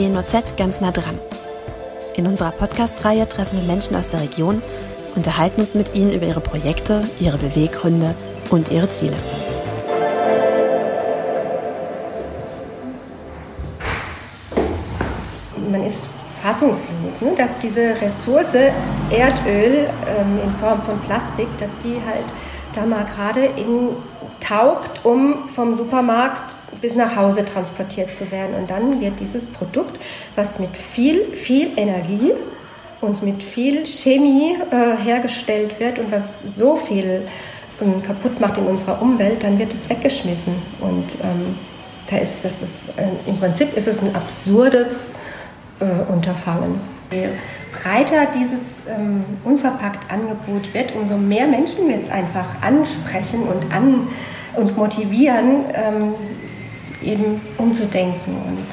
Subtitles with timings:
[0.00, 1.18] WNOZ ganz nah dran.
[2.16, 4.62] In unserer Podcast-Reihe treffen wir Menschen aus der Region,
[5.14, 8.14] unterhalten uns mit ihnen über ihre Projekte, ihre Beweggründe
[8.48, 9.16] und ihre Ziele.
[15.70, 16.06] Man ist
[16.42, 17.34] fassungslos, ne?
[17.36, 18.54] dass diese Ressource
[19.10, 22.24] Erdöl ähm, in Form von Plastik, dass die halt
[22.72, 23.90] da mal gerade in
[24.50, 28.54] taugt, um vom Supermarkt bis nach Hause transportiert zu werden.
[28.58, 30.00] Und dann wird dieses Produkt,
[30.34, 32.32] was mit viel, viel Energie
[33.00, 37.22] und mit viel Chemie äh, hergestellt wird und was so viel
[37.80, 40.54] ähm, kaputt macht in unserer Umwelt, dann wird es weggeschmissen.
[40.80, 41.56] Und ähm,
[42.10, 45.10] da ist das ist, äh, im Prinzip ist es ein absurdes
[45.78, 46.80] äh, Unterfangen.
[47.12, 47.28] Je
[47.72, 54.08] breiter dieses ähm, unverpackt Angebot wird, umso mehr Menschen wird es einfach ansprechen und, an,
[54.56, 56.14] und motivieren, ähm,
[57.02, 58.66] eben umzudenken und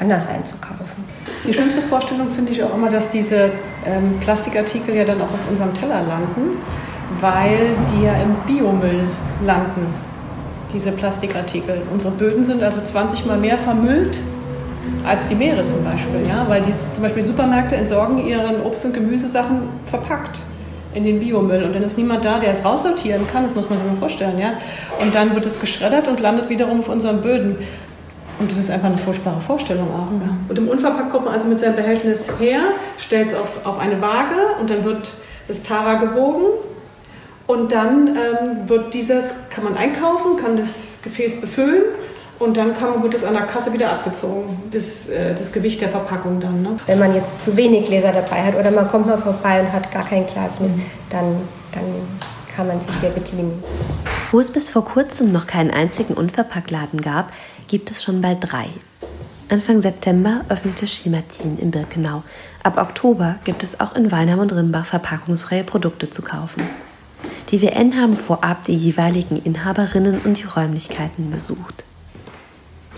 [0.00, 1.04] anders einzukaufen.
[1.46, 3.50] Die schönste Vorstellung finde ich auch immer, dass diese
[3.86, 6.58] ähm, Plastikartikel ja dann auch auf unserem Teller landen,
[7.20, 9.04] weil die ja im Biomüll
[9.44, 9.94] landen,
[10.72, 11.82] diese Plastikartikel.
[11.92, 14.18] Unsere Böden sind also 20 mal mehr vermüllt
[15.04, 18.94] als die Meere zum Beispiel, ja, weil die zum Beispiel Supermärkte entsorgen ihren Obst- und
[18.94, 20.40] Gemüsesachen verpackt
[20.94, 23.78] in den Biomüll und dann ist niemand da, der es raussortieren kann, das muss man
[23.78, 24.54] sich mal vorstellen, ja.
[25.00, 27.56] Und dann wird es geschreddert und landet wiederum auf unseren Böden.
[28.38, 30.10] Und das ist einfach eine furchtbare Vorstellung auch.
[30.24, 30.34] Ja.
[30.48, 32.60] Und im Unverpackt kommt man also mit seinem Behältnis her,
[32.98, 35.10] stellt es auf, auf eine Waage und dann wird
[35.46, 36.44] das Tara gewogen.
[37.46, 41.82] Und dann ähm, wird dieses, kann man einkaufen, kann das Gefäß befüllen
[42.40, 45.90] und dann kann, wird es an der Kasse wieder abgezogen, das, äh, das Gewicht der
[45.90, 46.62] Verpackung dann.
[46.62, 46.76] Ne?
[46.86, 49.92] Wenn man jetzt zu wenig Gläser dabei hat oder man kommt mal vorbei und hat
[49.92, 50.70] gar kein Glas mit,
[51.10, 51.36] dann,
[51.72, 51.84] dann
[52.54, 53.62] kann man sich hier bedienen.
[54.32, 57.30] Wo es bis vor kurzem noch keinen einzigen Unverpacktladen gab,
[57.68, 58.68] gibt es schon bald drei.
[59.50, 62.22] Anfang September öffnete Schimatin in Birkenau.
[62.62, 66.62] Ab Oktober gibt es auch in Weinheim und Rimbach verpackungsfreie Produkte zu kaufen.
[67.50, 71.84] Die WN haben vorab die jeweiligen Inhaberinnen und die Räumlichkeiten besucht.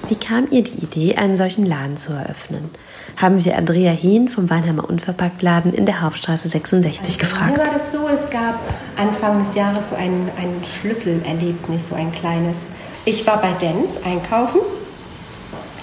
[0.09, 2.71] Wie kam ihr die Idee, einen solchen Laden zu eröffnen?
[3.17, 7.57] Haben wir Andrea Hehn vom Weinheimer Unverpacktladen in der Hauptstraße 66 gefragt.
[7.57, 8.59] Mir war das so, es gab
[8.97, 12.67] Anfang des Jahres so ein, ein Schlüsselerlebnis, so ein kleines.
[13.05, 14.61] Ich war bei Dens einkaufen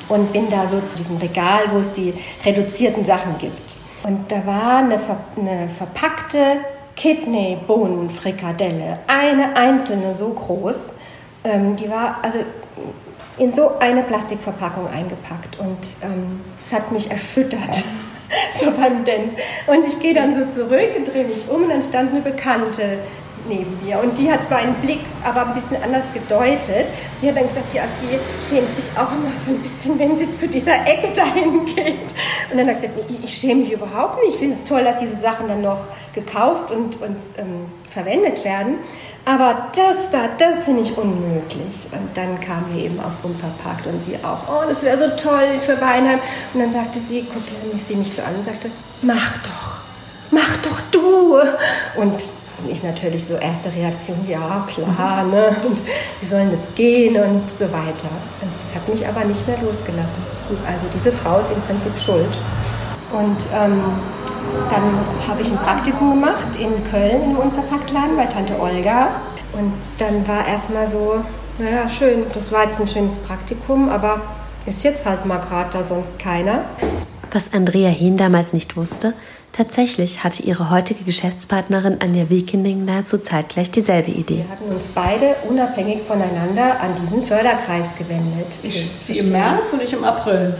[0.10, 2.14] und bin da so zu diesem Regal, wo es die
[2.46, 3.76] reduzierten Sachen gibt.
[4.04, 6.58] Und da war eine, ver eine verpackte
[6.96, 10.76] Kidney-Bohnen-Frikadelle, eine einzelne so groß.
[11.44, 12.40] Ähm, die war also
[13.40, 17.84] in so eine Plastikverpackung eingepackt und ähm, das hat mich erschüttert.
[18.60, 19.36] so beim Dance.
[19.68, 23.00] Und ich gehe dann so zurück und drehe mich um und dann stand eine Bekannte
[23.48, 26.86] neben mir und die hat meinen Blick aber ein bisschen anders gedeutet.
[27.22, 30.34] Die hat dann gesagt, ja, sie schämt sich auch immer so ein bisschen, wenn sie
[30.34, 32.10] zu dieser Ecke dahin geht.
[32.52, 34.34] Und dann hat sie gesagt, ich schäme mich überhaupt nicht.
[34.34, 38.76] Ich finde es toll, dass diese Sachen dann noch gekauft und, und ähm, verwendet werden.
[39.26, 41.88] Aber das da, das finde ich unmöglich.
[41.92, 45.60] Und dann kam wir eben auf Unverpackt und sie auch, oh, das wäre so toll
[45.60, 46.20] für Weinheim.
[46.54, 49.82] Und dann sagte sie, guckte sie mich so an und sagte, mach doch,
[50.32, 51.40] mach doch du.
[52.00, 52.16] Und
[52.68, 55.56] ich natürlich so erste Reaktion, ja klar, ne?
[55.66, 55.80] und
[56.20, 58.10] wie sollen das gehen und so weiter.
[58.42, 60.22] Und das hat mich aber nicht mehr losgelassen.
[60.50, 62.38] Und also diese Frau ist im Prinzip schuld.
[63.12, 63.82] Und ähm,
[64.70, 69.10] dann habe ich ein Praktikum gemacht in Köln im Unverpacktladen bei Tante Olga.
[69.54, 71.24] Und dann war erstmal so,
[71.58, 74.22] naja, schön, das war jetzt ein schönes Praktikum, aber
[74.66, 76.66] ist jetzt halt mal gerade da sonst keiner.
[77.32, 79.14] Was Andrea Hehn damals nicht wusste,
[79.52, 84.46] tatsächlich hatte ihre heutige Geschäftspartnerin Anja Wiekening nahezu zeitgleich dieselbe Idee.
[84.46, 88.48] Wir hatten uns beide unabhängig voneinander an diesen Förderkreis gewendet.
[88.64, 90.56] Ich, sie im März und ich im April.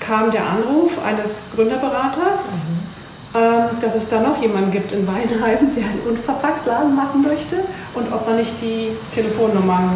[0.00, 2.54] Kam der Anruf eines Gründerberaters.
[2.54, 2.85] Mhm
[3.32, 7.56] dass es da noch jemanden gibt in Weinheim, der einen Unverpacktladen machen möchte
[7.94, 9.90] und ob man nicht die Telefonnummern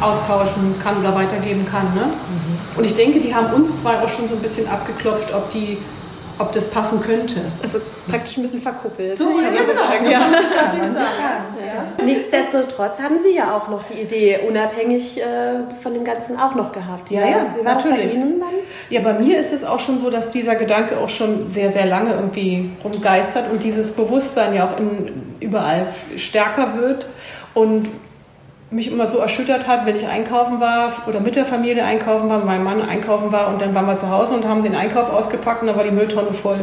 [0.00, 1.94] austauschen kann oder weitergeben kann.
[1.94, 2.06] Ne?
[2.06, 2.78] Mhm.
[2.78, 5.78] Und ich denke, die haben uns zwei auch schon so ein bisschen abgeklopft, ob die
[6.38, 7.40] ob das passen könnte.
[7.62, 9.16] Also praktisch ein bisschen verkuppelt.
[9.16, 10.10] So, ja, genau.
[10.10, 10.20] Ja.
[11.55, 11.55] Ja.
[12.04, 15.24] Nichtsdestotrotz haben Sie ja auch noch die Idee unabhängig äh,
[15.82, 17.10] von dem Ganzen auch noch gehabt.
[17.10, 18.06] Ja, ja, Wie war natürlich.
[18.06, 18.48] Das bei Ihnen dann?
[18.90, 21.86] Ja, bei mir ist es auch schon so, dass dieser Gedanke auch schon sehr, sehr
[21.86, 25.86] lange irgendwie rumgeistert und dieses Bewusstsein ja auch in, überall
[26.16, 27.08] stärker wird.
[27.54, 27.88] Und
[28.70, 32.44] mich immer so erschüttert hat, wenn ich einkaufen war oder mit der Familie einkaufen war,
[32.44, 35.62] mein Mann einkaufen war und dann waren wir zu Hause und haben den Einkauf ausgepackt
[35.62, 36.58] und da war die Mülltonne voll.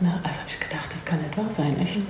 [0.00, 2.00] Na, also habe ich gedacht, das kann nicht wahr sein, echt.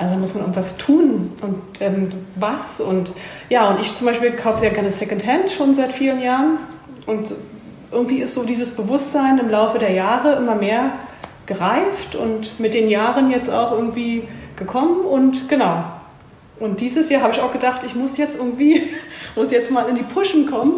[0.00, 3.12] Also muss man irgendwas tun und ähm, was und
[3.50, 6.56] ja und ich zum Beispiel kaufe ja gerne Secondhand schon seit vielen Jahren
[7.04, 7.34] und
[7.92, 10.92] irgendwie ist so dieses Bewusstsein im Laufe der Jahre immer mehr
[11.44, 14.22] gereift und mit den Jahren jetzt auch irgendwie
[14.56, 15.84] gekommen und genau.
[16.58, 18.84] Und dieses Jahr habe ich auch gedacht, ich muss jetzt irgendwie,
[19.36, 20.76] muss jetzt mal in die Pushen kommen.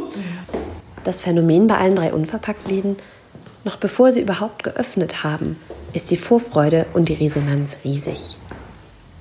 [1.05, 2.97] Das Phänomen bei allen drei Unverpacktläden,
[3.63, 5.61] noch bevor sie überhaupt geöffnet haben,
[5.93, 8.39] ist die Vorfreude und die Resonanz riesig.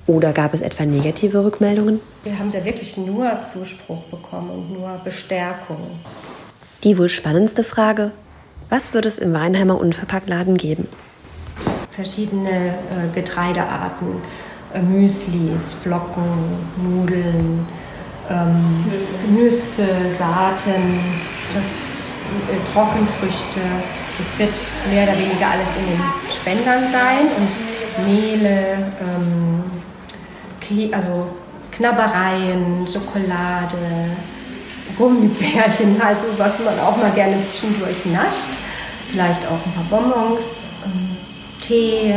[0.06, 2.00] Oder gab es etwa negative Rückmeldungen?
[2.24, 5.78] Wir haben da wirklich nur Zuspruch bekommen und nur Bestärkung.
[6.82, 8.10] Die wohl spannendste Frage,
[8.68, 10.88] was wird es im Weinheimer Unverpacktladen geben?
[11.90, 14.22] Verschiedene äh, Getreidearten,
[14.74, 16.24] äh, Müslis, Flocken,
[16.82, 17.66] Nudeln,
[18.28, 18.84] ähm,
[19.28, 19.86] Nüsse.
[20.18, 21.00] Saaten,
[21.52, 23.60] das, äh, Trockenfrüchte.
[24.18, 26.00] Das wird mehr oder weniger alles in den
[26.30, 29.81] Spendern sein und Mehle, ähm,
[30.92, 31.28] also
[31.70, 33.76] Knabbereien, Schokolade,
[34.96, 38.58] Gummibärchen, also was man auch mal gerne zwischendurch nascht.
[39.10, 40.40] Vielleicht auch ein paar Bonbons,
[40.84, 41.16] ähm,
[41.60, 42.14] Tee,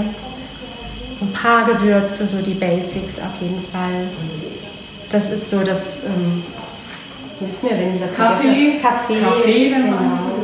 [1.21, 4.07] ein paar Gewürze, so die Basics auf jeden Fall.
[5.11, 6.43] Das ist so das, ähm,
[7.39, 9.97] mir, wenn ich das Kaffee, Kaffee, Kaffee genau,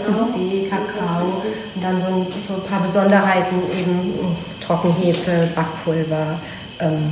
[0.06, 1.42] Kaffee, Kakao.
[1.76, 4.14] Und dann so ein, so ein paar Besonderheiten eben
[4.60, 6.40] Trockenhefe, Backpulver,
[6.80, 7.12] ähm,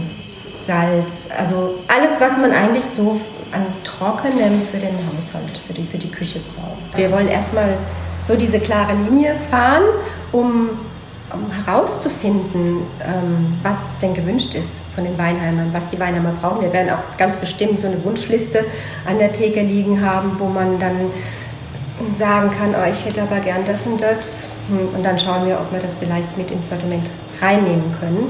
[0.70, 3.20] Salz, also alles, was man eigentlich so
[3.52, 6.96] an Trockenem für den Haushalt, für die, für die Küche braucht.
[6.96, 7.76] Wir wollen erstmal
[8.22, 9.82] so diese klare Linie fahren,
[10.32, 10.70] um,
[11.34, 16.62] um herauszufinden, ähm, was denn gewünscht ist von den Weinheimern, was die Weinheimer brauchen.
[16.62, 18.64] Wir werden auch ganz bestimmt so eine Wunschliste
[19.08, 20.98] an der Theke liegen haben, wo man dann
[22.16, 24.42] sagen kann, oh, ich hätte aber gern das und das.
[24.68, 27.10] Hm, und dann schauen wir, ob wir das vielleicht mit ins Sortiment
[27.42, 28.30] reinnehmen können.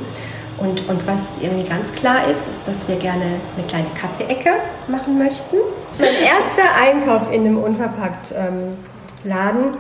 [0.60, 4.52] Und, und was irgendwie ganz klar ist, ist, dass wir gerne eine kleine Kaffeeecke
[4.88, 5.56] machen möchten.
[5.98, 9.78] Mein erster Einkauf in einem Unverpackt-Laden, ähm,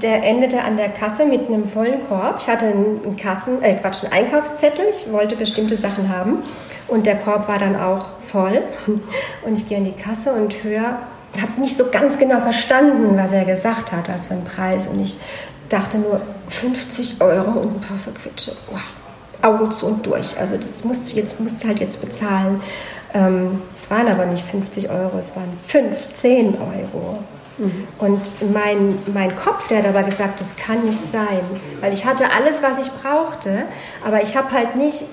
[0.00, 2.36] der endete an der Kasse mit einem vollen Korb.
[2.40, 4.84] Ich hatte einen Kassen, äh Quatsch, einen Einkaufszettel.
[4.90, 6.38] Ich wollte bestimmte Sachen haben
[6.86, 8.62] und der Korb war dann auch voll.
[9.44, 11.00] Und ich gehe an die Kasse und höre,
[11.40, 14.86] habe nicht so ganz genau verstanden, was er gesagt hat, was für ein Preis.
[14.86, 15.18] Und ich
[15.68, 18.52] dachte nur 50 Euro und ein paar Verquitsche.
[18.70, 18.80] Wow
[19.46, 20.38] Augen zu und durch.
[20.38, 22.60] Also das musst du jetzt, musst du halt jetzt bezahlen.
[23.14, 27.18] Ähm, es waren aber nicht 50 Euro, es waren 15 Euro.
[27.58, 27.88] Mhm.
[27.98, 31.40] Und mein, mein Kopf, der hat aber gesagt, das kann nicht sein.
[31.80, 33.64] Weil ich hatte alles, was ich brauchte,
[34.04, 35.04] aber ich habe halt nicht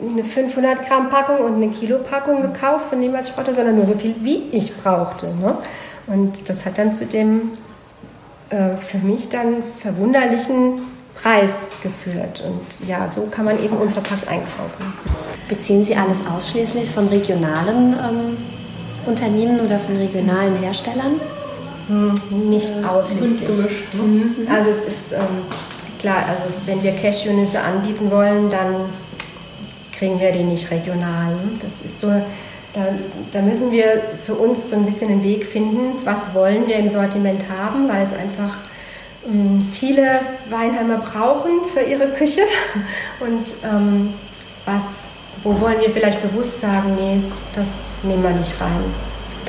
[0.00, 3.76] eine 500 Gramm Packung und eine Kilo Packung gekauft von dem, was ich brauchte, sondern
[3.76, 5.26] nur so viel, wie ich brauchte.
[5.34, 5.58] Ne?
[6.06, 7.52] Und das hat dann zu dem
[8.50, 10.82] äh, für mich dann verwunderlichen
[11.22, 11.50] Preis
[11.82, 12.44] geführt.
[12.46, 14.94] Und ja, so kann man eben unverpackt einkaufen.
[15.48, 18.36] Beziehen Sie alles ausschließlich von regionalen ähm,
[19.06, 21.20] Unternehmen oder von regionalen Herstellern?
[21.88, 22.14] Hm,
[22.50, 23.48] nicht ausschließlich.
[23.94, 24.46] Mhm.
[24.50, 25.46] Also es ist ähm,
[25.98, 28.74] klar, also wenn wir Cashewnüsse anbieten wollen, dann
[29.92, 31.32] kriegen wir die nicht regional.
[31.62, 32.08] Das ist so,
[32.74, 32.86] da,
[33.32, 36.88] da, müssen wir für uns so ein bisschen einen Weg finden, was wollen wir im
[36.88, 38.58] Sortiment haben, weil es einfach
[39.72, 42.42] viele Weinheimer brauchen für ihre Küche
[43.20, 44.14] und ähm,
[44.64, 44.82] was,
[45.42, 47.20] wo wollen wir vielleicht bewusst sagen, nee,
[47.54, 48.84] das nehmen wir nicht rein.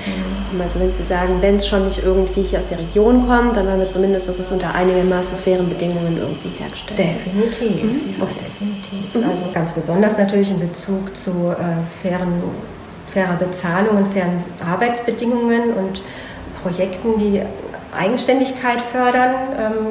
[0.05, 0.61] Mhm.
[0.61, 3.67] Also wenn Sie sagen, wenn es schon nicht irgendwie hier aus der Region kommt, dann
[3.67, 7.09] wollen wir zumindest, dass es unter einigermaßen fairen Bedingungen irgendwie hergestellt wird.
[7.09, 8.15] Definitiv, mhm.
[8.19, 9.15] ja, definitiv.
[9.15, 9.29] Mhm.
[9.29, 12.41] Also ganz besonders natürlich in Bezug zu äh, fairen,
[13.11, 16.01] fairer Bezahlung und fairen Arbeitsbedingungen und
[16.61, 17.41] Projekten, die
[17.97, 19.87] Eigenständigkeit fördern ähm,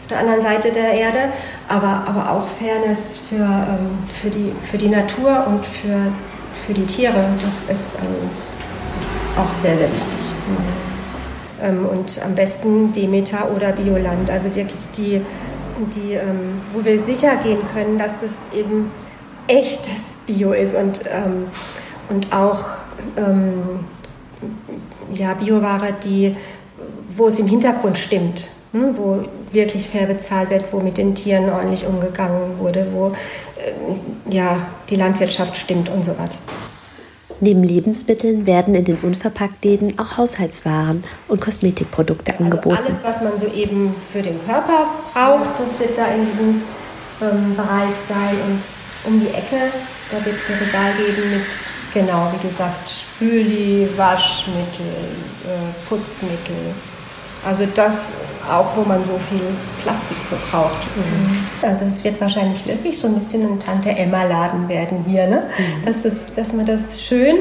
[0.00, 1.32] auf der anderen Seite der Erde,
[1.68, 6.12] aber, aber auch Fairness für, ähm, für, die, für die Natur und für,
[6.66, 7.24] für die Tiere.
[7.42, 8.48] Das ist an uns
[9.36, 10.20] auch sehr, sehr wichtig.
[10.48, 10.92] Mhm.
[11.62, 15.20] Ähm, und am besten Demeter oder Bioland, also wirklich die,
[15.94, 18.90] die ähm, wo wir sicher gehen können, dass das eben
[19.46, 21.46] echtes Bio ist und, ähm,
[22.08, 22.64] und auch
[23.16, 23.80] ähm,
[25.12, 26.36] ja, Bioware, die
[27.16, 31.50] wo es im Hintergrund stimmt, hm, wo wirklich fair bezahlt wird, wo mit den Tieren
[31.50, 36.40] ordentlich umgegangen wurde, wo äh, ja, die Landwirtschaft stimmt und sowas.
[37.40, 42.76] Neben Lebensmitteln werden in den Unverpacktläden auch Haushaltswaren und Kosmetikprodukte also angeboten.
[42.86, 46.62] Alles, was man so eben für den Körper braucht, das wird da in diesem
[47.20, 48.36] ähm, Bereich sein.
[48.46, 48.62] Und
[49.04, 49.72] um die Ecke,
[50.12, 54.86] da wird es ein Regal geben mit, genau wie du sagst, Spüli, Waschmittel,
[55.44, 56.74] äh, Putzmittel,
[57.44, 58.06] also das
[58.50, 59.40] auch, wo man so viel
[59.82, 60.86] Plastik verbraucht.
[60.96, 61.46] Mhm.
[61.62, 65.44] Also es wird wahrscheinlich wirklich so ein bisschen ein Tante-Emma-Laden werden hier, ne?
[65.56, 65.84] Mhm.
[65.86, 67.36] Dass, das, dass man das schön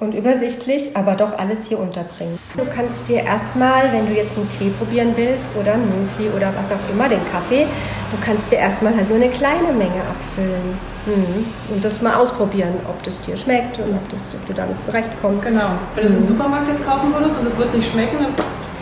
[0.00, 2.38] und übersichtlich, aber doch alles hier unterbringen.
[2.56, 6.52] Du kannst dir erstmal, wenn du jetzt einen Tee probieren willst oder ein Müsli oder
[6.56, 7.66] was auch immer, den Kaffee,
[8.10, 11.44] du kannst dir erstmal halt nur eine kleine Menge abfüllen mhm.
[11.74, 15.46] und das mal ausprobieren, ob das dir schmeckt und ob, das, ob du damit zurechtkommst.
[15.46, 15.72] Genau.
[15.94, 18.34] Wenn du es im Supermarkt jetzt kaufen würdest und es wird nicht schmecken, dann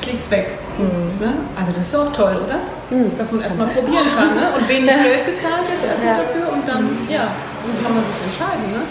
[0.09, 0.59] fliegt es weg.
[0.79, 1.21] Mhm.
[1.21, 1.35] Ne?
[1.57, 2.61] Also das ist auch toll, oder?
[2.91, 3.17] Mhm.
[3.19, 4.53] Dass man erstmal probieren kann ne?
[4.55, 6.23] und wenig Geld gezahlt jetzt erstmal ja.
[6.23, 8.73] dafür und dann, ja, dann kann man sich entscheiden.
[8.73, 8.83] Ne?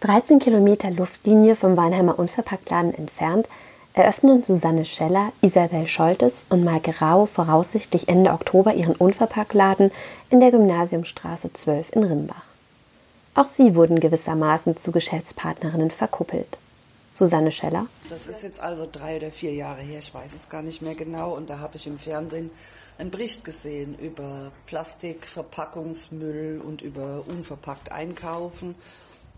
[0.00, 3.48] 13 Kilometer Luftlinie vom Weinheimer Unverpacktladen entfernt
[3.94, 9.90] eröffnen Susanne Scheller, Isabel Scholtes und Maike Rau voraussichtlich Ende Oktober ihren Unverpacktladen
[10.30, 12.44] in der Gymnasiumstraße 12 in Rimbach.
[13.34, 16.58] Auch sie wurden gewissermaßen zu Geschäftspartnerinnen verkuppelt.
[17.12, 17.86] Susanne Scheller.
[18.08, 20.94] Das ist jetzt also drei oder vier Jahre her, ich weiß es gar nicht mehr
[20.94, 21.36] genau.
[21.36, 22.50] Und da habe ich im Fernsehen
[22.98, 28.74] einen Bericht gesehen über Plastik, Verpackungsmüll und über unverpackt Einkaufen.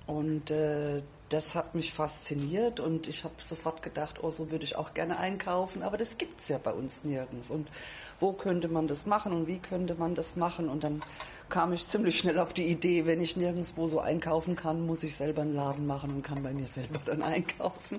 [0.07, 1.03] Und äh,
[1.35, 5.19] das hat mich fasziniert und ich habe sofort gedacht, oh, so würde ich auch gerne
[5.19, 7.51] einkaufen, aber das gibt es ja bei uns nirgends.
[7.51, 7.67] Und
[8.21, 10.69] wo könnte man das machen und wie könnte man das machen?
[10.69, 11.03] Und dann
[11.49, 15.17] kam ich ziemlich schnell auf die Idee, wenn ich nirgendwo so einkaufen kann, muss ich
[15.17, 17.99] selber einen Laden machen und kann bei mir selber dann einkaufen.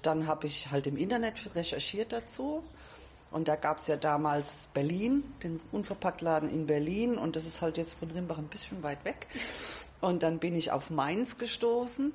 [0.00, 2.64] Dann habe ich halt im Internet recherchiert dazu.
[3.30, 7.18] Und da gab es ja damals Berlin, den Unverpacktladen in Berlin.
[7.18, 9.26] Und das ist halt jetzt von Rimbach ein bisschen weit weg.
[10.00, 12.14] Und dann bin ich auf Mainz gestoßen.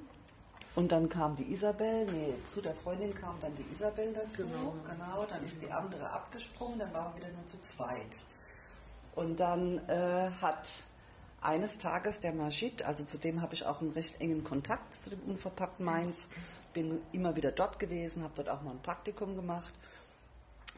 [0.76, 4.44] Und dann kam die Isabel, nee, zu der Freundin kam dann die Isabel dazu.
[4.44, 8.12] Genau, genau dann ist die andere abgesprungen, dann waren wir wieder nur zu zweit.
[9.16, 10.68] Und dann äh, hat
[11.42, 15.12] eines Tages der Majid, also zu dem habe ich auch einen recht engen Kontakt zu
[15.12, 16.28] dem unverpackten Mainz,
[16.74, 19.74] bin immer wieder dort gewesen, habe dort auch mal ein Praktikum gemacht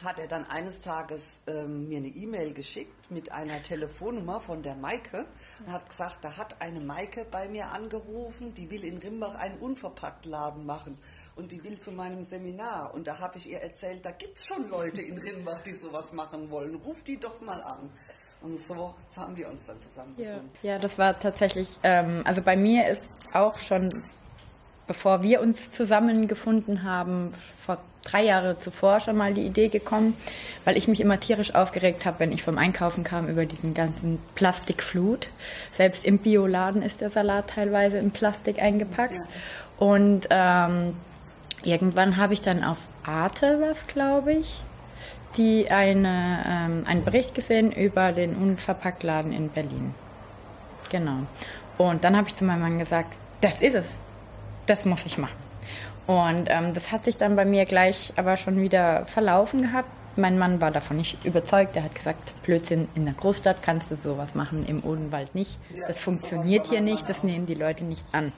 [0.04, 4.75] hat er dann eines Tages ähm, mir eine E-Mail geschickt mit einer Telefonnummer von der
[4.75, 5.25] Maike
[5.60, 9.58] und hat gesagt, da hat eine Maike bei mir angerufen, die will in Rimbach einen
[9.60, 10.98] Unverpacktladen machen
[11.36, 12.94] und die will zu meinem Seminar.
[12.94, 16.12] Und da habe ich ihr erzählt, da gibt es schon Leute in Rimbach, die sowas
[16.13, 16.75] machen wollen.
[16.75, 17.89] Ruf die doch mal an.
[18.42, 20.51] Und so, haben wir uns dann zusammengefunden.
[20.62, 24.04] Ja, ja das war tatsächlich, ähm, also bei mir ist auch schon
[24.88, 30.15] bevor wir uns zusammengefunden haben, vor drei Jahre zuvor schon mal die Idee gekommen,
[30.63, 34.20] weil ich mich immer tierisch aufgeregt habe, wenn ich vom Einkaufen kam über diesen ganzen
[34.36, 35.27] Plastikflut.
[35.74, 39.22] Selbst im Bioladen ist der Salat teilweise in Plastik eingepackt.
[39.77, 40.96] Und ähm,
[41.63, 44.63] irgendwann habe ich dann auf Arte was, glaube ich,
[45.36, 49.94] die eine, ähm, einen Bericht gesehen über den Unverpacktladen in Berlin.
[50.89, 51.20] Genau.
[51.77, 54.00] Und dann habe ich zu meinem Mann gesagt, das ist es
[54.67, 55.36] das muss ich machen.
[56.05, 59.89] Und ähm, das hat sich dann bei mir gleich aber schon wieder verlaufen gehabt.
[60.15, 61.75] Mein Mann war davon nicht überzeugt.
[61.75, 65.59] Er hat gesagt, Blödsinn, in der Großstadt kannst du sowas machen, im Odenwald nicht.
[65.88, 68.31] Das funktioniert hier nicht, das nehmen die Leute nicht an.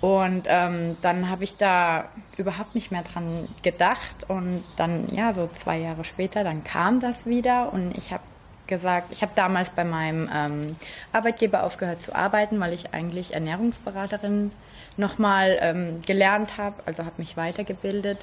[0.00, 4.28] Und ähm, dann habe ich da überhaupt nicht mehr dran gedacht.
[4.28, 8.22] Und dann, ja, so zwei Jahre später, dann kam das wieder und ich habe
[8.68, 10.76] gesagt, ich habe damals bei meinem ähm,
[11.12, 14.52] Arbeitgeber aufgehört zu arbeiten, weil ich eigentlich Ernährungsberaterin
[14.96, 18.18] nochmal ähm, gelernt habe, also habe mich weitergebildet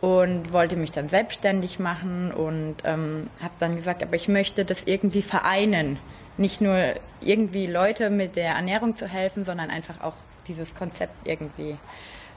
[0.00, 4.84] und wollte mich dann selbstständig machen und ähm, habe dann gesagt, aber ich möchte das
[4.84, 5.98] irgendwie vereinen,
[6.36, 10.14] nicht nur irgendwie Leute mit der Ernährung zu helfen, sondern einfach auch
[10.46, 11.76] dieses Konzept irgendwie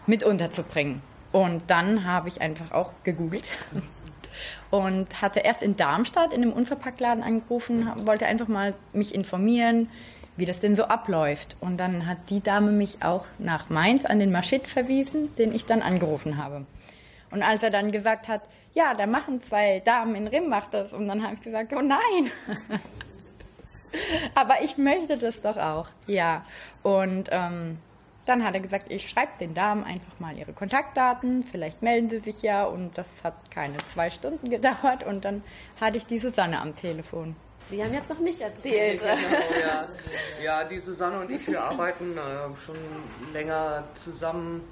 [0.08, 1.02] mit unterzubringen.
[1.32, 3.50] Und dann habe ich einfach auch gegoogelt
[4.70, 9.90] und hatte erst in Darmstadt in einem Unverpacktladen angerufen, wollte einfach mal mich informieren,
[10.38, 11.56] wie das denn so abläuft.
[11.60, 15.66] Und dann hat die Dame mich auch nach Mainz an den Maschit verwiesen, den ich
[15.66, 16.66] dann angerufen habe.
[17.32, 18.42] Und als er dann gesagt hat,
[18.74, 22.32] ja, da machen zwei Damen in Rimbach das, und dann habe ich gesagt, oh nein.
[24.36, 26.46] Aber ich möchte das doch auch, ja.
[26.82, 27.78] Und ähm,
[28.26, 32.20] dann hat er gesagt, ich schreibe den Damen einfach mal ihre Kontaktdaten, vielleicht melden sie
[32.20, 32.66] sich ja.
[32.66, 35.04] Und das hat keine zwei Stunden gedauert.
[35.04, 35.44] Und dann
[35.80, 37.36] hatte ich die Susanne am Telefon.
[37.70, 39.00] Sie haben jetzt noch nicht erzählt.
[39.00, 39.14] Genau,
[39.62, 39.88] ja.
[40.44, 42.76] ja, die Susanne und ich, wir arbeiten äh, schon
[43.34, 44.68] länger zusammen.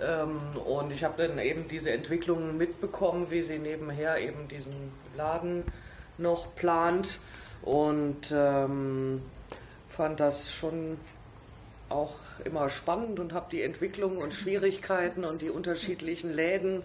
[0.00, 5.64] Ähm, und ich habe dann eben diese Entwicklung mitbekommen, wie sie nebenher eben diesen Laden
[6.16, 7.20] noch plant.
[7.62, 9.22] Und ähm,
[9.88, 10.98] fand das schon
[11.88, 16.84] auch immer spannend und habe die Entwicklung und Schwierigkeiten und die unterschiedlichen Läden,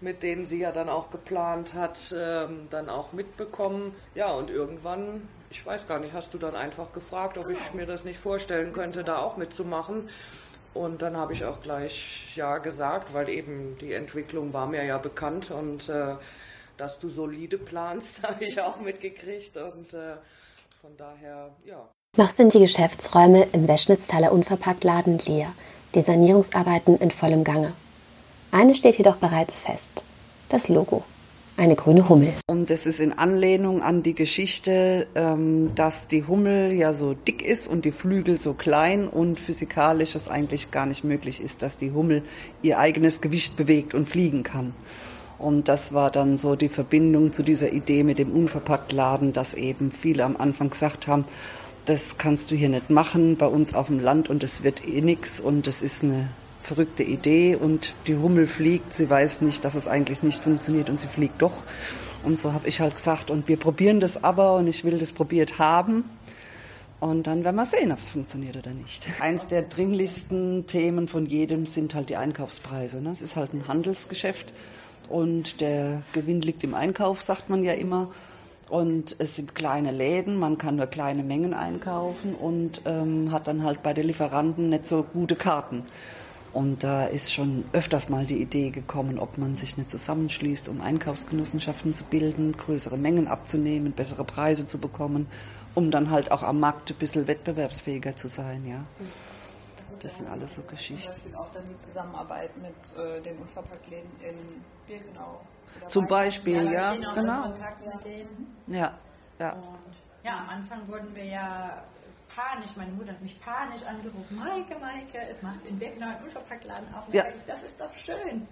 [0.00, 3.94] mit denen sie ja dann auch geplant hat, ähm, dann auch mitbekommen.
[4.14, 7.86] Ja, und irgendwann, ich weiß gar nicht, hast du dann einfach gefragt, ob ich mir
[7.86, 10.08] das nicht vorstellen könnte, da auch mitzumachen.
[10.74, 14.98] Und dann habe ich auch gleich ja gesagt, weil eben die Entwicklung war mir ja
[14.98, 16.16] bekannt und äh,
[16.76, 20.16] dass du solide planst, habe ich auch mitgekriegt und äh,
[20.80, 21.88] von daher, ja.
[22.16, 25.48] Noch sind die Geschäftsräume im Weschnitztaler Unverpacktladen leer.
[25.96, 27.72] Die Sanierungsarbeiten in vollem Gange.
[28.52, 30.04] Eine steht jedoch bereits fest.
[30.48, 31.02] Das Logo.
[31.56, 32.32] Eine grüne Hummel.
[32.46, 37.42] Und das ist in Anlehnung an die Geschichte, ähm, dass die Hummel ja so dick
[37.42, 41.76] ist und die Flügel so klein und physikalisch es eigentlich gar nicht möglich ist, dass
[41.76, 42.22] die Hummel
[42.62, 44.72] ihr eigenes Gewicht bewegt und fliegen kann.
[45.36, 49.90] Und das war dann so die Verbindung zu dieser Idee mit dem Unverpacktladen, dass eben
[49.90, 51.24] viele am Anfang gesagt haben,
[51.86, 55.00] das kannst du hier nicht machen bei uns auf dem Land und es wird eh
[55.00, 56.28] nix und das ist eine
[56.62, 60.98] verrückte Idee und die Hummel fliegt, sie weiß nicht, dass es eigentlich nicht funktioniert und
[60.98, 61.62] sie fliegt doch.
[62.22, 65.12] Und so habe ich halt gesagt, und wir probieren das aber und ich will das
[65.12, 66.04] probiert haben.
[67.00, 69.06] Und dann werden wir sehen, ob es funktioniert oder nicht.
[69.20, 73.02] Eins der dringlichsten Themen von jedem sind halt die Einkaufspreise.
[73.02, 73.10] Ne?
[73.10, 74.54] Es ist halt ein Handelsgeschäft
[75.10, 78.10] und der Gewinn liegt im Einkauf, sagt man ja immer.
[78.74, 83.62] Und es sind kleine Läden, man kann nur kleine Mengen einkaufen und ähm, hat dann
[83.62, 85.84] halt bei den Lieferanten nicht so gute Karten.
[86.52, 90.80] Und da ist schon öfters mal die Idee gekommen, ob man sich nicht zusammenschließt, um
[90.80, 95.28] Einkaufsgenossenschaften zu bilden, größere Mengen abzunehmen, bessere Preise zu bekommen,
[95.76, 98.84] um dann halt auch am Markt ein bisschen wettbewerbsfähiger zu sein, ja.
[100.02, 101.04] Das sind alles so Geschichten.
[101.04, 104.34] Zum Beispiel auch dann die Zusammenarbeit mit äh, den Unverpacktläden in
[104.88, 105.42] Birkenau.
[105.88, 107.54] Zum Beispiel, ja, genau.
[108.66, 108.92] Ja,
[109.38, 109.56] ja.
[110.22, 111.82] ja, am Anfang wurden wir ja
[112.34, 116.94] panisch, meine Mutter hat mich panisch angerufen, Maike, Maike, es macht in Birkenau einen Unverpacktladen
[116.94, 117.12] auf.
[117.12, 117.24] Ja.
[117.46, 118.46] Das ist doch schön.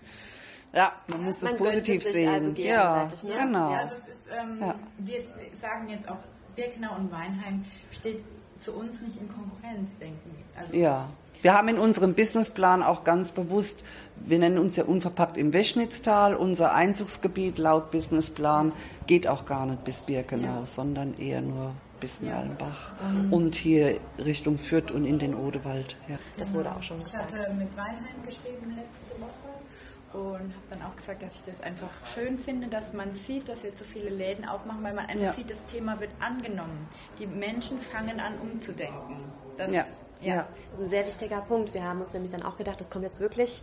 [0.73, 2.33] Ja, man muss das positiv sehen.
[2.33, 3.37] Also ja, ne?
[3.37, 3.73] genau.
[3.73, 4.75] Ja, ist, ähm, ja.
[4.99, 5.23] Wir
[5.61, 6.19] sagen jetzt auch,
[6.55, 8.25] Birkenau und Weinheim steht
[8.57, 10.61] zu uns nicht in Konkurrenz, denken wir.
[10.61, 11.09] Also ja.
[11.43, 13.83] Wir haben in unserem Businessplan auch ganz bewusst,
[14.17, 18.73] wir nennen uns ja unverpackt im Weschnitztal, unser Einzugsgebiet laut Businessplan
[19.09, 20.67] geht auch gar nicht bis Birkenau, ja.
[20.67, 23.37] sondern eher nur bis Merlenbach ja.
[23.37, 25.97] und hier Richtung Fürth und in den Odewald.
[26.09, 26.17] Ja.
[26.37, 27.29] Das wurde auch schon gesagt.
[27.31, 31.61] Ich hatte mit Weinheim geschrieben letzte Woche und habe dann auch gesagt, dass ich das
[31.63, 35.25] einfach schön finde, dass man sieht, dass jetzt so viele Läden aufmachen, weil man einfach
[35.25, 35.33] ja.
[35.33, 36.89] sieht, das Thema wird angenommen.
[37.19, 39.17] Die Menschen fangen an umzudenken.
[39.57, 39.85] Das, ja.
[40.23, 40.47] Ja.
[40.79, 41.75] ein sehr wichtiger Punkt.
[41.75, 43.63] Wir haben uns nämlich dann auch gedacht, das kommt jetzt wirklich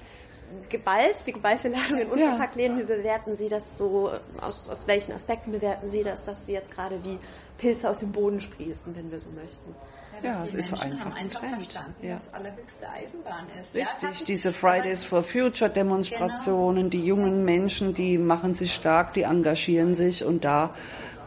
[0.69, 2.79] geballt, die geballte Ladung in Unverpacktläden.
[2.79, 4.11] Wie bewerten Sie das so?
[4.41, 7.17] Aus, aus welchen Aspekten bewerten Sie das, dass Sie jetzt gerade wie
[7.57, 9.75] Pilze aus dem Boden sprießen, wenn wir so möchten?
[10.23, 11.73] Ja, es ist einfach ein Trend.
[12.01, 12.19] Ja.
[12.25, 13.73] Das allerhöchste Eisenbahn ist.
[13.73, 16.89] Richtig, diese Fridays for Future Demonstrationen, genau.
[16.89, 20.73] die jungen Menschen, die machen sich stark, die engagieren sich und da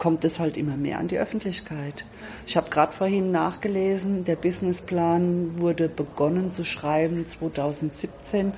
[0.02, 2.04] kommt es halt immer mehr an die Öffentlichkeit.
[2.44, 8.52] Ich habe gerade vorhin nachgelesen, der Businessplan wurde begonnen zu schreiben 2017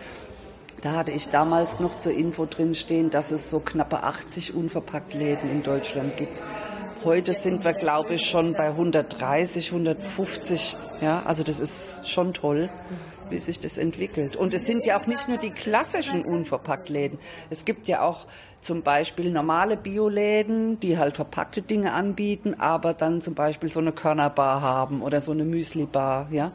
[0.85, 5.51] da hatte ich damals noch zur Info drin stehen, dass es so knappe 80 Unverpacktläden
[5.51, 6.39] in Deutschland gibt.
[7.05, 10.77] Heute sind wir, glaube ich, schon bei 130, 150.
[11.05, 12.71] Ja, also das ist schon toll,
[13.29, 14.37] wie sich das entwickelt.
[14.37, 17.19] Und es sind ja auch nicht nur die klassischen Unverpacktläden.
[17.51, 18.27] Es gibt ja auch
[18.63, 23.93] zum Beispiel normale Bioläden, die halt verpackte Dinge anbieten, aber dann zum Beispiel so eine
[23.93, 26.53] Körnerbar haben oder so eine Müslibar, ja,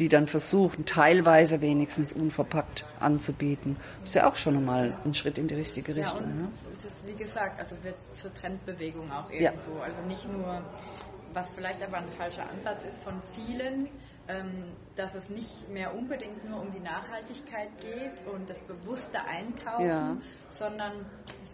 [0.00, 3.76] die dann versuchen, teilweise wenigstens unverpackt anzubieten.
[4.00, 6.22] Das ist ja auch schon einmal ein Schritt in die richtige Richtung.
[6.22, 6.48] Ja, ne?
[6.76, 9.78] Es ist, wie gesagt, also wird zur Trendbewegung auch irgendwo.
[9.78, 9.84] Ja.
[9.84, 10.60] Also nicht nur,
[11.32, 13.88] was vielleicht aber ein falscher Ansatz ist von vielen,
[14.28, 19.86] ähm, dass es nicht mehr unbedingt nur um die Nachhaltigkeit geht und das bewusste Einkaufen,
[19.86, 20.16] ja.
[20.50, 21.06] sondern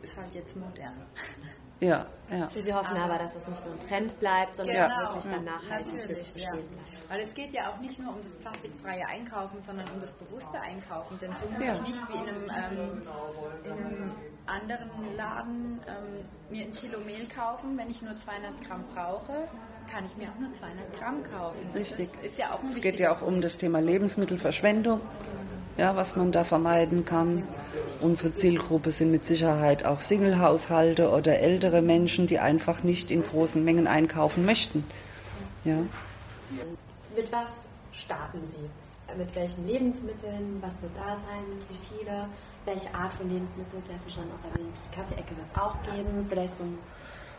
[0.03, 1.07] ist halt jetzt modern.
[1.81, 2.51] Ja, ja.
[2.59, 5.45] Sie hoffen aber, aber, dass es nicht nur ein Trend bleibt, sondern genau, wirklich dann
[5.45, 6.61] nachhaltig wirklich bestehen ja.
[6.62, 7.11] bleibt.
[7.11, 10.61] Weil es geht ja auch nicht nur um das plastikfreie Einkaufen, sondern um das bewusste
[10.61, 11.19] Einkaufen.
[11.21, 11.77] Denn so muss ja.
[11.77, 13.03] ich nicht wie in einem, ähm,
[13.64, 14.12] in einem
[14.47, 19.49] anderen Laden ähm, mir ein Kilo Mehl kaufen, wenn ich nur 200 Gramm brauche,
[19.91, 21.71] kann ich mir auch nur 200 Gramm kaufen.
[21.75, 22.11] Richtig.
[22.37, 25.01] Ja es geht ja auch um das Thema Lebensmittelverschwendung
[25.79, 27.45] ja, was man da vermeiden kann.
[28.01, 33.64] Unsere Zielgruppe sind mit Sicherheit auch Singlehaushalte oder ältere Menschen, die einfach nicht in großen
[33.64, 34.85] Mengen einkaufen möchten.
[35.64, 35.79] Ja.
[37.17, 39.17] Mit was starten Sie?
[39.17, 40.59] Mit welchen Lebensmitteln?
[40.61, 41.45] Was wird da sein?
[41.69, 42.29] Wie viele?
[42.64, 43.83] Welche Art von Lebensmitteln?
[43.83, 46.27] Sie haben schon auch erwähnt, die Kaffeeecke wird es auch geben.
[46.29, 46.64] Vielleicht, so,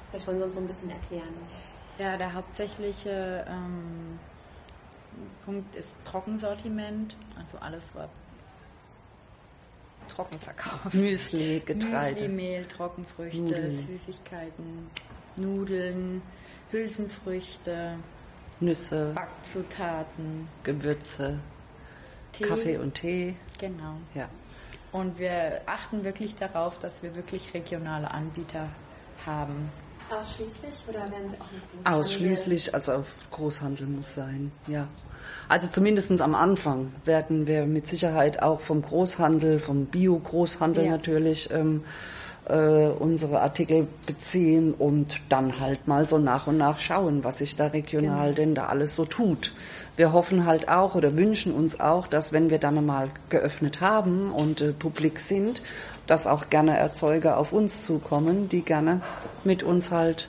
[0.09, 1.35] vielleicht wollen Sie uns so ein bisschen erklären.
[1.99, 4.17] Ja, der hauptsächliche ähm,
[5.45, 8.09] Punkt ist Trockensortiment, also alles, was
[10.09, 10.93] trocken verkauft.
[10.93, 12.21] Müsli, Getreide.
[12.21, 13.87] Müsli, Mehl, Trockenfrüchte, Nudeln.
[13.87, 14.89] Süßigkeiten,
[15.37, 16.21] Nudeln,
[16.71, 17.95] Hülsenfrüchte,
[18.59, 21.39] Nüsse, Backzutaten, Gewürze,
[22.33, 22.43] Tee.
[22.43, 23.35] Kaffee und Tee.
[23.57, 23.95] Genau.
[24.13, 24.29] Ja.
[24.91, 28.67] Und wir achten wirklich darauf, dass wir wirklich regionale Anbieter
[29.25, 29.71] haben.
[30.09, 31.99] Ausschließlich oder werden Sie auch mit Großhandel?
[31.99, 34.87] Ausschließlich, also Großhandel muss sein, ja.
[35.47, 40.91] Also zumindest am Anfang werden wir mit Sicherheit auch vom Großhandel, vom Bio-Großhandel ja.
[40.91, 41.83] natürlich ähm,
[42.49, 47.55] äh, unsere Artikel beziehen und dann halt mal so nach und nach schauen, was sich
[47.55, 48.35] da regional genau.
[48.35, 49.53] denn da alles so tut.
[49.95, 54.31] Wir hoffen halt auch oder wünschen uns auch, dass wenn wir dann mal geöffnet haben
[54.31, 55.61] und äh, publik sind,
[56.07, 59.01] dass auch gerne Erzeuger auf uns zukommen, die gerne
[59.43, 60.27] mit uns halt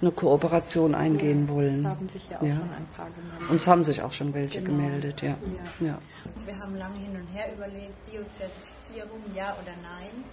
[0.00, 1.80] eine Kooperation eingehen wollen.
[1.80, 2.54] Es haben sich ja auch ja.
[2.54, 3.50] schon ein paar gemeldet.
[3.50, 4.82] Und es haben sich auch schon welche genau.
[4.82, 5.36] gemeldet, ja.
[5.80, 5.86] ja.
[5.86, 5.98] ja.
[6.44, 10.24] Wir haben lange hin und her überlegt, Biozertifizierung, ja oder nein.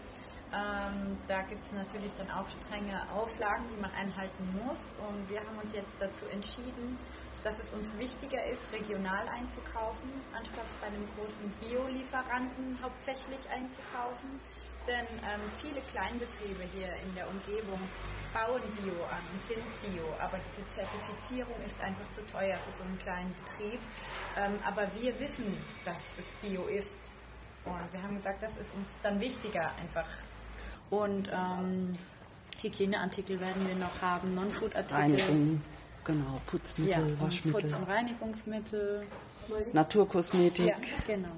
[0.54, 4.78] Ähm, da gibt es natürlich dann auch strenge Auflagen, die man einhalten muss.
[5.02, 6.99] Und wir haben uns jetzt dazu entschieden,
[7.43, 14.39] dass es uns wichtiger ist, regional einzukaufen, anstatt bei einem großen Biolieferanten hauptsächlich einzukaufen.
[14.85, 17.79] Denn ähm, viele Kleinbetriebe hier in der Umgebung
[18.33, 22.83] bauen Bio an und sind Bio, aber diese Zertifizierung ist einfach zu teuer für so
[22.83, 23.79] einen kleinen Betrieb.
[24.35, 26.99] Ähm, aber wir wissen, dass es Bio ist.
[27.63, 30.07] Und wir haben gesagt, das ist uns dann wichtiger einfach.
[30.89, 31.93] Und ähm,
[32.61, 34.95] Hygieneartikel werden wir noch haben, Non-Food-Artikel.
[34.97, 35.61] Reinigung,
[36.03, 37.61] genau, Putzmittel, ja, Waschmittel.
[37.61, 39.07] Putz- und Reinigungsmittel.
[39.71, 40.67] Naturkosmetik.
[40.67, 40.75] Ja,
[41.07, 41.37] genau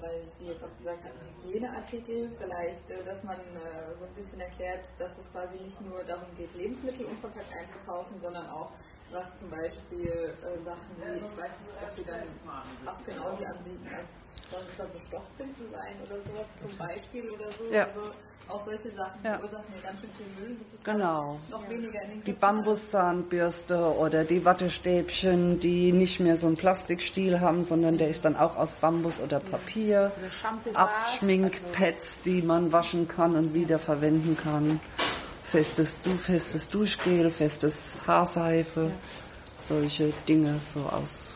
[0.00, 4.40] weil Sie jetzt auch gesagt hatten, Hygieneartikel, vielleicht, äh, dass man äh, so ein bisschen
[4.40, 8.72] erklärt, dass es quasi nicht nur darum geht, Lebensmittel unverpackt einzukaufen, sondern auch
[9.12, 12.22] was zum Beispiel äh, Sachen wie, ich weiß nicht, ob Sie dann,
[12.84, 13.88] was genau Sie anbieten,
[14.52, 17.64] also es dann so Stoffbinden sein oder sowas zum Beispiel oder so.
[17.72, 17.84] Ja.
[17.86, 18.12] Also
[18.48, 19.38] auch solche Sachen ja.
[19.38, 20.56] verursachen ja ganz schön viel Müll.
[20.62, 21.40] Das ist genau.
[21.50, 27.40] noch weniger in den Die Bambuszahnbürste oder die Wattestäbchen, die nicht mehr so einen Plastikstiel
[27.40, 30.12] haben, sondern der ist dann auch aus Bambus oder Papier.
[30.74, 34.80] Abschminkpads, die man waschen kann und wieder verwenden kann.
[35.46, 38.90] Festes, du, festes Duschgel, festes Haarseife.
[38.90, 38.90] Ja.
[39.56, 41.32] Solche Dinge so aus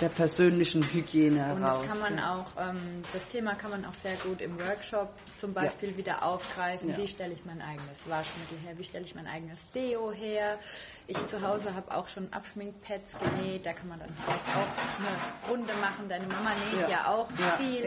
[0.00, 1.78] der persönlichen Hygiene heraus.
[1.78, 5.10] Und das kann man auch, ähm, das Thema kann man auch sehr gut im Workshop
[5.38, 5.96] zum Beispiel ja.
[5.96, 6.90] wieder aufgreifen.
[6.90, 6.96] Ja.
[6.96, 8.78] Wie stelle ich mein eigenes Waschmittel her?
[8.78, 10.58] Wie stelle ich mein eigenes Deo her?
[11.06, 13.66] Ich zu Hause habe auch schon Abschminkpads genäht.
[13.66, 16.08] Da kann man dann vielleicht auch eine Runde machen.
[16.08, 17.82] Deine Mama näht ja, ja auch viel.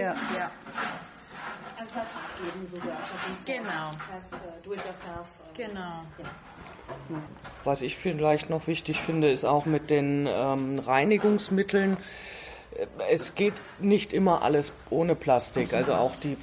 [1.32, 1.82] Ja.
[1.82, 2.98] Also abgeben sogar.
[3.46, 3.92] Genau.
[4.64, 5.28] Do it yourself.
[5.56, 6.04] Genau.
[7.64, 11.98] Was ich vielleicht noch wichtig finde, ist auch mit den ähm, Reinigungsmitteln.
[13.10, 15.74] Es geht nicht immer alles ohne Plastik.
[15.74, 16.38] Also auch die,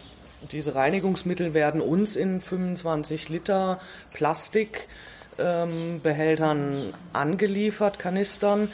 [0.52, 3.80] diese Reinigungsmittel werden uns in 25 Liter
[4.12, 8.72] Plastikbehältern ähm, angeliefert, Kanistern.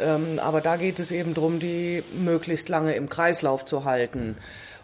[0.00, 4.36] Ähm, aber da geht es eben darum, die möglichst lange im Kreislauf zu halten.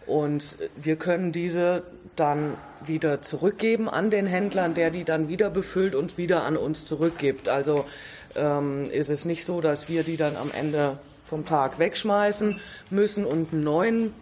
[0.06, 1.82] Und wir können diese
[2.16, 6.84] dann wieder zurückgeben an den Händlern, der die dann wieder befüllt und wieder an uns
[6.84, 7.48] zurückgibt.
[7.48, 7.84] Also
[8.36, 13.24] ähm, ist es nicht so, dass wir die dann am Ende vom Tag wegschmeißen müssen
[13.24, 14.14] und einen neuen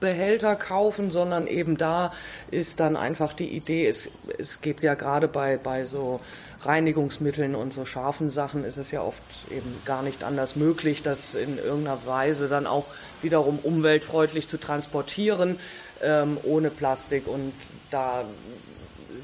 [0.00, 2.12] Behälter kaufen, sondern eben da
[2.50, 6.20] ist dann einfach die Idee, es, es geht ja gerade bei, bei so
[6.62, 11.34] Reinigungsmitteln und so scharfen Sachen ist es ja oft eben gar nicht anders möglich, das
[11.34, 12.86] in irgendeiner Weise dann auch
[13.22, 15.58] wiederum umweltfreundlich zu transportieren,
[16.02, 17.26] ähm, ohne Plastik.
[17.26, 17.52] Und
[17.90, 18.24] da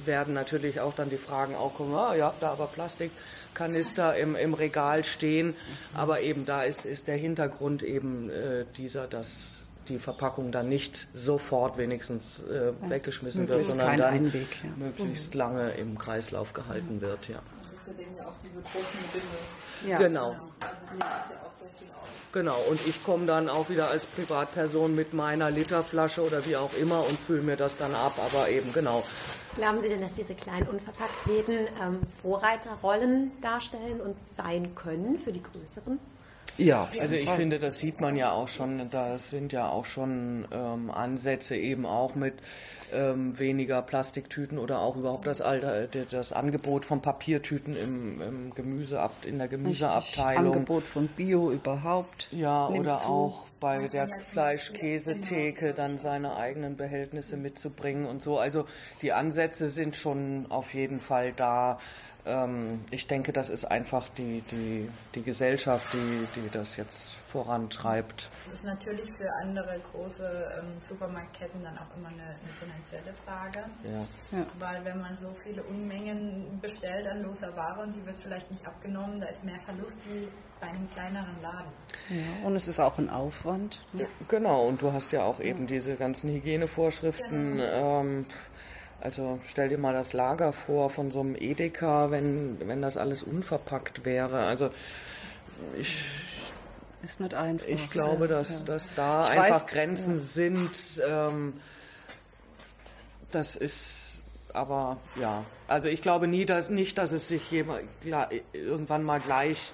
[0.04, 4.34] werden natürlich auch dann die Fragen auch kommen, ah, ihr habt da aber Plastikkanister im,
[4.34, 5.54] im Regal stehen.
[5.94, 11.08] Aber eben da ist, ist der Hintergrund eben äh, dieser, dass die Verpackung dann nicht
[11.14, 14.70] sofort wenigstens äh, weggeschmissen wird, sondern dann Einweg, ja.
[14.76, 17.28] möglichst lange im Kreislauf gehalten wird.
[17.28, 17.36] Ja.
[17.36, 17.40] ja.
[19.86, 19.98] Ja.
[19.98, 20.36] Genau.
[22.32, 26.74] Genau, und ich komme dann auch wieder als Privatperson mit meiner Literflasche oder wie auch
[26.74, 29.04] immer und fülle mir das dann ab, aber eben genau.
[29.54, 35.42] Glauben Sie denn, dass diese kleinen Unverpacktläden ähm, Vorreiterrollen darstellen und sein können für die
[35.42, 35.98] größeren?
[36.58, 40.46] Ja, also ich finde, das sieht man ja auch schon, da sind ja auch schon
[40.50, 42.34] ähm, Ansätze eben auch mit
[42.92, 49.24] ähm, weniger Plastiktüten oder auch überhaupt das, Alter, das Angebot von Papiertüten im, im Gemüseab,
[49.26, 50.54] in der Gemüseabteilung.
[50.54, 52.28] Angebot von Bio überhaupt.
[52.32, 53.08] Ja, oder zu.
[53.08, 58.38] auch bei der Fleischkäsetheke dann seine eigenen Behältnisse mitzubringen und so.
[58.38, 58.66] Also
[59.02, 61.78] die Ansätze sind schon auf jeden Fall da
[62.26, 68.28] ähm, ich denke, das ist einfach die, die, die Gesellschaft, die, die das jetzt vorantreibt.
[68.46, 73.64] Das ist natürlich für andere große ähm, Supermarktketten dann auch immer eine, eine finanzielle Frage.
[73.84, 74.38] Ja.
[74.38, 74.46] ja.
[74.58, 78.66] Weil wenn man so viele Unmengen bestellt an loser Ware und sie wird vielleicht nicht
[78.66, 80.28] abgenommen, da ist mehr Verlust wie
[80.60, 81.72] bei einem kleineren Laden.
[82.08, 83.84] Ja, und es ist auch ein Aufwand.
[83.92, 84.06] Ja.
[84.28, 87.56] Genau, und du hast ja auch eben diese ganzen Hygienevorschriften.
[87.56, 88.00] Genau.
[88.00, 88.26] Ähm,
[89.00, 93.22] Also stell dir mal das Lager vor von so einem Edeka, wenn, wenn das alles
[93.22, 94.44] unverpackt wäre.
[94.46, 94.70] Also
[95.78, 96.02] ich,
[97.02, 97.66] ist nicht einfach.
[97.66, 98.64] Ich glaube, dass, ja.
[98.64, 100.22] dass da ich einfach weiß, Grenzen ja.
[100.22, 101.02] sind.
[101.06, 101.60] Ähm,
[103.30, 105.44] das ist aber ja.
[105.68, 107.82] Also ich glaube nie, dass nicht, dass es sich jemand,
[108.52, 109.72] irgendwann mal gleich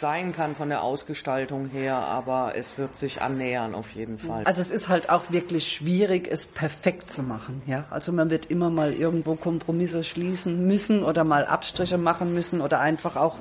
[0.00, 4.44] sein kann von der Ausgestaltung her, aber es wird sich annähern auf jeden Fall.
[4.44, 7.62] Also es ist halt auch wirklich schwierig, es perfekt zu machen.
[7.66, 12.60] Ja, also man wird immer mal irgendwo Kompromisse schließen müssen oder mal Abstriche machen müssen
[12.60, 13.38] oder einfach auch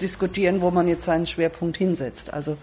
[0.00, 2.32] diskutieren, wo man jetzt seinen Schwerpunkt hinsetzt.
[2.32, 2.56] Also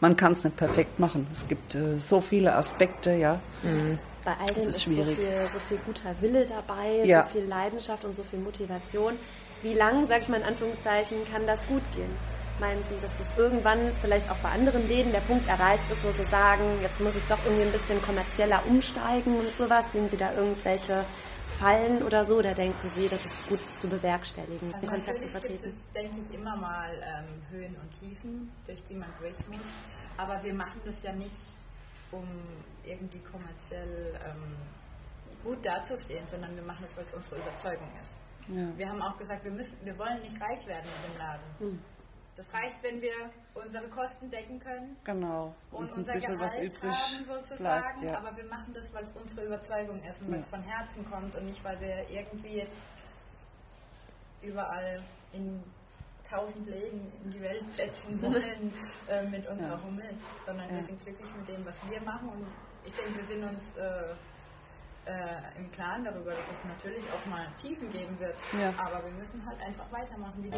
[0.00, 1.26] man kann es nicht perfekt machen.
[1.32, 3.40] Es gibt äh, so viele Aspekte, ja.
[3.62, 3.98] Mhm.
[4.24, 7.24] Bei all dem ist, ist so, viel, so viel guter Wille dabei, ja.
[7.24, 9.14] so viel Leidenschaft und so viel Motivation.
[9.62, 12.10] Wie lang, sag ich mal in Anführungszeichen, kann das gut gehen?
[12.60, 16.10] Meinen Sie, dass es irgendwann vielleicht auch bei anderen Läden der Punkt erreicht ist, wo
[16.10, 19.90] Sie sagen, jetzt muss ich doch irgendwie ein bisschen kommerzieller umsteigen und sowas?
[19.92, 21.04] Sehen Sie da irgendwelche
[21.46, 22.36] Fallen oder so?
[22.36, 25.64] Oder denken Sie, das ist gut zu bewerkstelligen, also ein Konzept zu vertreten?
[25.64, 29.66] Es ist, denke ich, immer mal ähm, Höhen und Tiefen, durch die man durch muss.
[30.16, 31.36] Aber wir machen das ja nicht,
[32.12, 32.26] um
[32.84, 34.56] irgendwie kommerziell ähm,
[35.42, 38.27] gut dazustehen, sondern wir machen das, weil es unsere Überzeugung ist.
[38.48, 38.76] Ja.
[38.76, 41.58] Wir haben auch gesagt, wir, müssen, wir wollen nicht reich werden mit dem Laden.
[41.58, 41.78] Hm.
[42.36, 43.12] Das reicht, wenn wir
[43.54, 44.96] unsere Kosten decken können.
[45.02, 45.54] Genau.
[45.72, 48.00] Und, und unser Gehalt was übrig haben sozusagen.
[48.00, 48.18] Bleibt, ja.
[48.18, 51.34] Aber wir machen das, weil es unsere Überzeugung ist und weil es von Herzen kommt
[51.34, 52.78] und nicht, weil wir irgendwie jetzt
[54.40, 55.64] überall in
[56.30, 58.72] tausend Läden in die Welt setzen wollen
[59.08, 59.82] äh, mit unserer ja.
[59.82, 60.14] Hummel,
[60.46, 60.76] sondern ja.
[60.76, 62.46] wir sind glücklich mit dem, was wir machen und
[62.84, 64.14] ich denke, wir sind uns äh,
[65.08, 68.36] äh, im Klaren darüber, dass es natürlich auch mal Tiefen geben wird.
[68.52, 68.72] Ja.
[68.76, 70.52] Aber wir müssen halt einfach weitermachen.